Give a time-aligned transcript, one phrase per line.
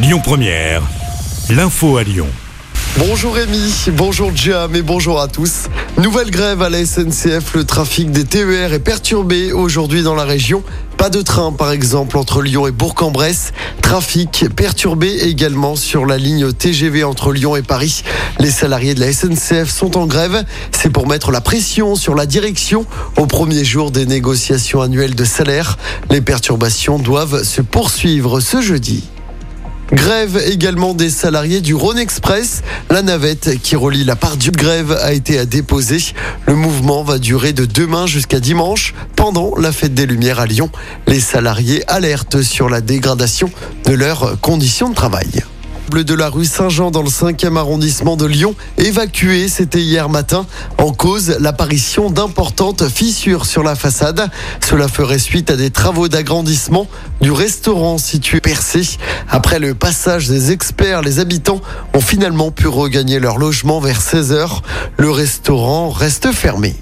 [0.00, 0.82] Lyon Première,
[1.50, 2.28] l'info à Lyon.
[2.98, 5.64] Bonjour Rémi, bonjour Jam et bonjour à tous.
[5.96, 10.62] Nouvelle grève à la SNCF, le trafic des TER est perturbé aujourd'hui dans la région.
[10.98, 13.52] Pas de train par exemple entre Lyon et Bourg-en-Bresse.
[13.82, 18.04] Trafic perturbé également sur la ligne TGV entre Lyon et Paris.
[18.38, 20.44] Les salariés de la SNCF sont en grève.
[20.70, 22.86] C'est pour mettre la pression sur la direction
[23.16, 25.76] au premier jour des négociations annuelles de salaire.
[26.08, 29.02] Les perturbations doivent se poursuivre ce jeudi.
[29.92, 32.62] Grève également des salariés du Rhône Express.
[32.90, 35.98] La navette qui relie la part du grève a été à déposer.
[36.46, 40.70] Le mouvement va durer de demain jusqu'à dimanche pendant la fête des Lumières à Lyon.
[41.06, 43.50] Les salariés alertent sur la dégradation
[43.86, 45.42] de leurs conditions de travail
[45.88, 50.46] de la rue Saint-Jean dans le 5e arrondissement de Lyon, évacué, c'était hier matin,
[50.76, 54.28] en cause l'apparition d'importantes fissures sur la façade.
[54.60, 56.86] Cela ferait suite à des travaux d'agrandissement
[57.22, 58.82] du restaurant situé percé.
[59.30, 61.62] Après le passage des experts, les habitants
[61.94, 64.48] ont finalement pu regagner leur logement vers 16 h
[64.98, 66.76] Le restaurant reste fermé.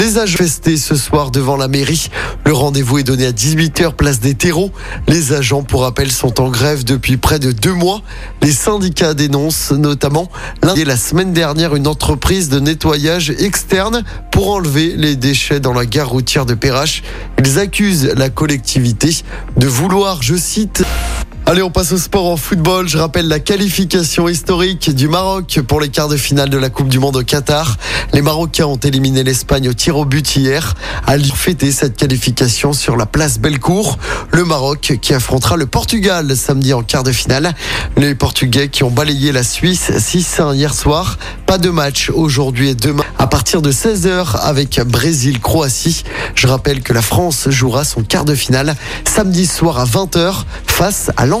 [0.00, 2.08] Les agents festés ce soir devant la mairie.
[2.46, 4.70] Le rendez-vous est donné à 18h, place des terreaux.
[5.08, 8.00] Les agents, pour rappel, sont en grève depuis près de deux mois.
[8.40, 10.30] Les syndicats dénoncent notamment
[10.62, 15.84] lundi la semaine dernière une entreprise de nettoyage externe pour enlever les déchets dans la
[15.84, 17.02] gare routière de Perrache.
[17.38, 19.14] Ils accusent la collectivité
[19.58, 20.82] de vouloir, je cite,
[21.50, 22.88] Allez, on passe au sport en football.
[22.88, 26.88] Je rappelle la qualification historique du Maroc pour les quarts de finale de la Coupe
[26.88, 27.76] du Monde au Qatar.
[28.12, 30.76] Les Marocains ont éliminé l'Espagne au tir au but hier.
[31.08, 33.98] À fêter cette qualification sur la place Bellecour.
[34.30, 37.52] Le Maroc qui affrontera le Portugal samedi en quart de finale.
[37.96, 41.18] Les Portugais qui ont balayé la Suisse 6-1 hier soir.
[41.46, 46.04] Pas de match aujourd'hui et demain à partir de 16h avec Brésil-Croatie.
[46.36, 51.10] Je rappelle que la France jouera son quart de finale samedi soir à 20h face
[51.16, 51.39] à l'Angleterre.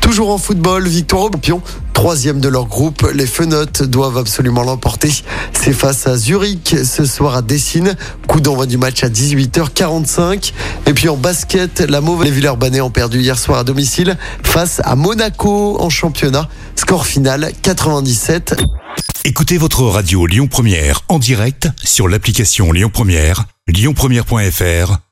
[0.00, 1.62] Toujours en football, victoire au champion.
[1.92, 5.10] Troisième de leur groupe, les Fenotes doivent absolument l'emporter.
[5.52, 7.96] C'est face à Zurich ce soir à Dessine.
[8.26, 10.52] Coup d'envoi du match à 18h45.
[10.86, 14.80] Et puis en basket, la mauvaise les Villeurbanais ont perdu hier soir à domicile face
[14.84, 16.48] à Monaco en championnat.
[16.74, 18.56] Score final 97.
[19.24, 25.11] Écoutez votre radio Lyon Première en direct sur l'application Lyon Première, lyonpremière.fr